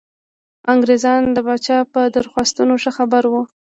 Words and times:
انګرېزان 0.73 1.23
د 1.35 1.37
پاچا 1.45 1.77
په 1.93 2.01
درخواستونو 2.15 2.73
ښه 2.81 2.91
خبر 2.97 3.23
وو. 3.31 3.41